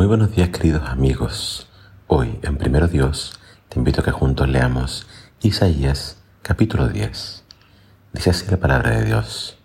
[0.00, 1.68] Muy buenos días queridos amigos.
[2.06, 5.06] Hoy en Primero Dios te invito a que juntos leamos
[5.42, 7.44] Isaías capítulo 10.
[8.14, 9.58] Dice así la palabra de Dios.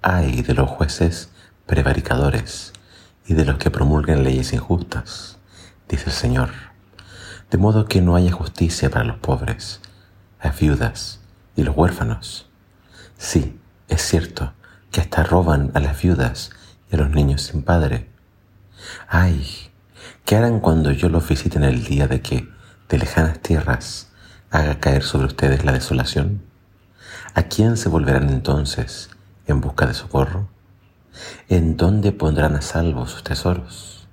[0.00, 1.28] Ay de los jueces
[1.66, 2.72] prevaricadores
[3.26, 5.36] y de los que promulguen leyes injustas,
[5.90, 6.48] dice el Señor,
[7.50, 9.82] de modo que no haya justicia para los pobres,
[10.42, 11.20] las viudas
[11.54, 12.48] y los huérfanos.
[13.18, 14.54] Sí, es cierto
[14.90, 16.48] que hasta roban a las viudas
[16.90, 18.08] y a los niños sin padre
[19.08, 19.70] Ay,
[20.24, 22.48] ¿qué harán cuando yo los visite en el día de que
[22.88, 24.10] de lejanas tierras
[24.50, 26.42] haga caer sobre ustedes la desolación?
[27.34, 29.10] ¿A quién se volverán entonces
[29.46, 30.48] en busca de socorro?
[31.48, 34.08] ¿En dónde pondrán a salvo sus tesoros?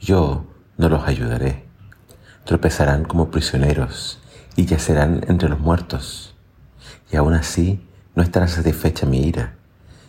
[0.00, 1.66] Yo no los ayudaré.
[2.44, 4.20] Tropezarán como prisioneros
[4.56, 6.34] y yacerán entre los muertos.
[7.10, 9.56] Y aún así no estará satisfecha mi ira,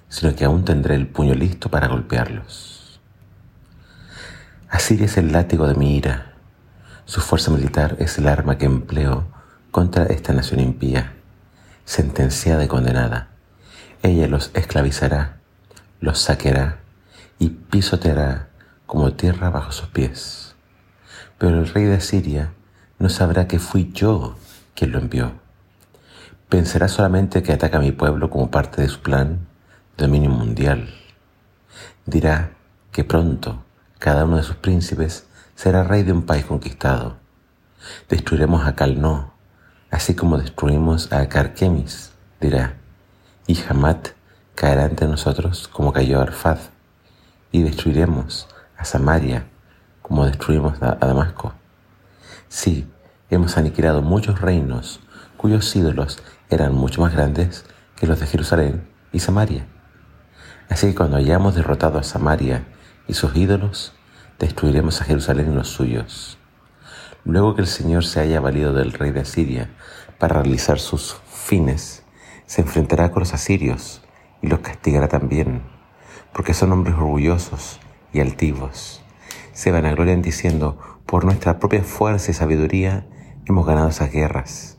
[0.10, 2.87] sino que aún tendré el puño listo para golpearlos.
[4.70, 6.34] Asiria es el látigo de mi ira.
[7.06, 9.26] Su fuerza militar es el arma que empleo
[9.72, 11.14] contra esta nación impía,
[11.86, 13.30] sentenciada y condenada.
[14.04, 15.38] Ella los esclavizará,
[16.02, 16.80] los saqueará
[17.40, 18.50] y pisoteará
[18.86, 20.56] como tierra bajo sus pies.
[21.38, 22.52] Pero el rey de Asiria
[23.00, 24.36] no sabrá que fui yo
[24.76, 25.32] quien lo envió.
[26.50, 29.48] Pensará solamente que ataca a mi pueblo como parte de su plan
[29.98, 30.90] de dominio mundial.
[32.06, 32.52] Dirá
[32.92, 33.64] que pronto
[34.00, 37.18] cada uno de sus príncipes será rey de un país conquistado.
[38.10, 39.34] Destruiremos a Calno,
[39.90, 42.76] así como destruimos a Carquemis, dirá,
[43.48, 44.10] y Hamat
[44.56, 46.60] caerá ante nosotros como cayó Arfad,
[47.52, 49.48] y destruiremos a Samaria
[50.02, 51.54] como destruimos a Damasco.
[52.50, 52.88] Sí,
[53.30, 55.02] hemos aniquilado muchos reinos
[55.38, 59.66] cuyos ídolos eran mucho más grandes que los de Jerusalén y Samaria.
[60.70, 62.64] Así que cuando hayamos derrotado a Samaria
[63.08, 63.94] y sus ídolos,
[64.40, 66.38] destruiremos a Jerusalén y los suyos.
[67.24, 69.70] Luego que el Señor se haya valido del rey de Asiria
[70.20, 72.04] para realizar sus fines,
[72.46, 74.02] se enfrentará con los asirios
[74.42, 75.62] y los castigará también,
[76.34, 77.80] porque son hombres orgullosos
[78.14, 79.02] y altivos.
[79.54, 83.08] Se vanaglorian diciendo, por nuestra propia fuerza y sabiduría
[83.46, 84.78] hemos ganado esas guerras.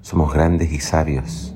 [0.00, 1.54] Somos grandes y sabios.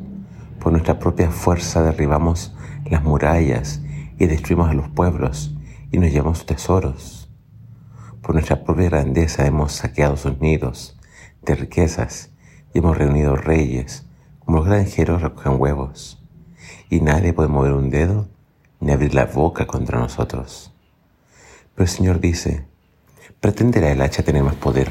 [0.60, 2.54] Por nuestra propia fuerza derribamos
[2.88, 3.80] las murallas
[4.18, 5.54] y destruimos a los pueblos
[5.92, 7.28] y nos llevamos tesoros.
[8.22, 10.98] Por nuestra propia grandeza hemos saqueado sus nidos
[11.42, 12.30] de riquezas
[12.72, 14.06] y hemos reunido reyes,
[14.40, 16.18] como los granjeros recogen huevos.
[16.88, 18.26] Y nadie puede mover un dedo
[18.80, 20.72] ni abrir la boca contra nosotros.
[21.74, 22.66] Pero el Señor dice,
[23.40, 24.90] ¿pretenderá el hacha tener más poder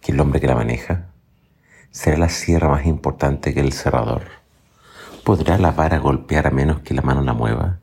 [0.00, 1.06] que el hombre que la maneja?
[1.90, 4.24] ¿Será la sierra más importante que el cerrador?
[5.24, 7.80] ¿Podrá la vara golpear a menos que la mano la mueva?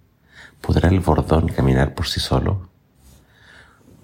[0.61, 2.69] ¿Podrá el bordón caminar por sí solo?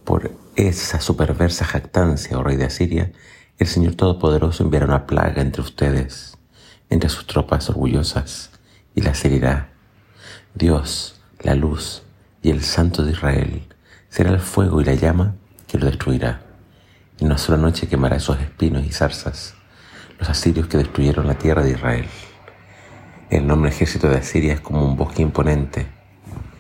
[0.03, 3.11] Por esa superversa jactancia, oh rey de Asiria,
[3.59, 6.35] el Señor Todopoderoso enviará una plaga entre ustedes,
[6.89, 8.49] entre sus tropas orgullosas,
[8.95, 9.69] y la herirá.
[10.55, 12.01] Dios, la luz
[12.41, 13.67] y el Santo de Israel
[14.09, 15.35] será el fuego y la llama
[15.67, 16.41] que lo destruirá.
[17.19, 19.53] Y una sola noche quemará esos espinos y zarzas,
[20.17, 22.07] los asirios que destruyeron la tierra de Israel.
[23.29, 25.96] El nombre ejército de Asiria es como un bosque imponente,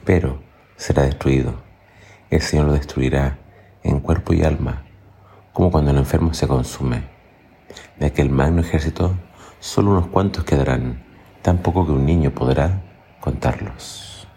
[0.07, 0.41] pero
[0.77, 1.55] será destruido.
[2.29, 3.39] El Señor lo destruirá
[3.83, 4.83] en cuerpo y alma,
[5.51, 7.03] como cuando el enfermo se consume.
[7.99, 9.17] De aquel magno ejército,
[9.59, 11.03] solo unos cuantos quedarán,
[11.41, 12.83] tan poco que un niño podrá
[13.19, 14.29] contarlos.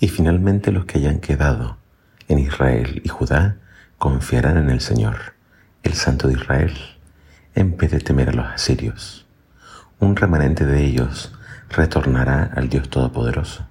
[0.00, 1.78] Y finalmente los que hayan quedado
[2.28, 3.56] en Israel y Judá
[3.96, 5.32] confiarán en el Señor,
[5.82, 6.76] el Santo de Israel,
[7.54, 9.26] en vez de temer a los asirios.
[9.98, 11.32] Un remanente de ellos
[11.70, 13.66] retornará al Dios Todopoderoso.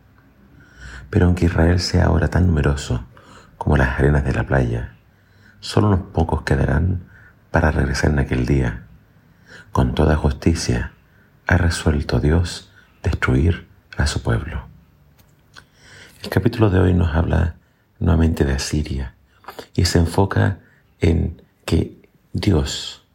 [1.15, 3.05] Pero aunque Israel sea ahora tan numeroso
[3.57, 4.97] como las arenas de la playa,
[5.61, 7.05] solo unos pocos quedarán
[7.51, 8.83] para regresar en aquel día.
[9.71, 10.91] Con toda justicia
[11.47, 12.69] ha resuelto Dios
[13.01, 13.65] destruir
[13.95, 14.67] a su pueblo.
[16.21, 17.55] El capítulo de hoy nos habla
[17.97, 19.15] nuevamente de Asiria
[19.73, 20.59] y se enfoca
[20.99, 23.05] en que Dios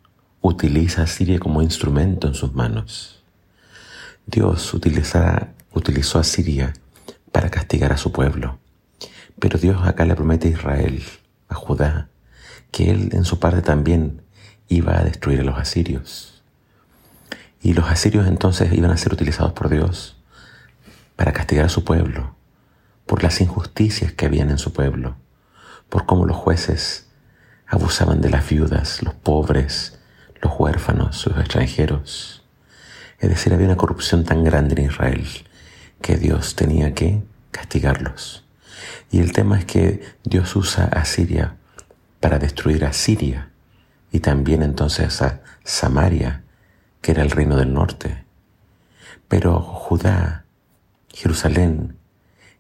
[0.40, 3.22] utiliza a Asiria como instrumento en sus manos.
[4.24, 6.72] Dios utilizó a Siria
[7.32, 8.58] para castigar a su pueblo.
[9.38, 11.02] Pero Dios acá le promete a Israel,
[11.48, 12.08] a Judá,
[12.70, 14.22] que él en su parte también
[14.68, 16.42] iba a destruir a los asirios.
[17.62, 20.16] Y los asirios entonces iban a ser utilizados por Dios
[21.16, 22.34] para castigar a su pueblo,
[23.06, 25.16] por las injusticias que habían en su pueblo,
[25.88, 27.08] por cómo los jueces
[27.66, 29.98] abusaban de las viudas, los pobres,
[30.40, 32.42] los huérfanos, los extranjeros.
[33.18, 35.26] Es decir, había una corrupción tan grande en Israel
[36.00, 38.44] que Dios tenía que castigarlos.
[39.10, 41.56] Y el tema es que Dios usa a Siria
[42.20, 43.50] para destruir a Siria
[44.12, 46.42] y también entonces a Samaria,
[47.00, 48.24] que era el reino del norte.
[49.28, 50.44] Pero Judá,
[51.08, 51.96] Jerusalén,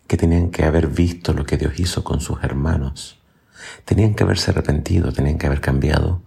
[0.06, 3.20] que tenían que haber visto lo que Dios hizo con sus hermanos,
[3.84, 6.22] tenían que haberse arrepentido, tenían que haber cambiado,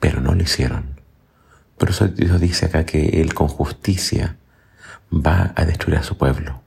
[0.00, 1.00] pero no lo hicieron.
[1.76, 4.36] Por eso Dios dice acá que Él con justicia
[5.12, 6.60] va a destruir a su pueblo,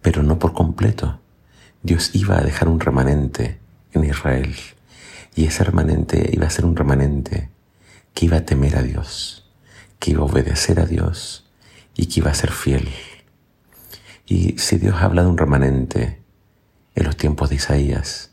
[0.00, 1.20] pero no por completo.
[1.82, 3.58] Dios iba a dejar un remanente
[3.92, 4.54] en Israel
[5.34, 7.50] y ese remanente iba a ser un remanente
[8.14, 9.50] que iba a temer a Dios,
[9.98, 11.46] que iba a obedecer a Dios
[11.94, 12.88] y que iba a ser fiel.
[14.26, 16.22] Y si Dios habla de un remanente
[16.94, 18.30] en los tiempos de Isaías,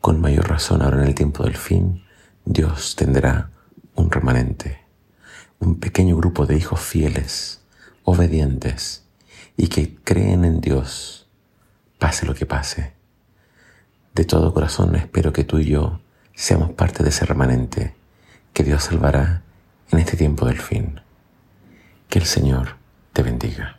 [0.00, 2.04] con mayor razón ahora en el tiempo del fin,
[2.44, 3.50] Dios tendrá
[3.94, 4.80] un remanente,
[5.58, 7.60] un pequeño grupo de hijos fieles,
[8.06, 9.04] obedientes
[9.56, 11.26] y que creen en Dios,
[11.98, 12.94] pase lo que pase.
[14.14, 16.00] De todo corazón espero que tú y yo
[16.34, 17.94] seamos parte de ese remanente
[18.54, 19.42] que Dios salvará
[19.90, 21.00] en este tiempo del fin.
[22.08, 22.76] Que el Señor
[23.12, 23.78] te bendiga.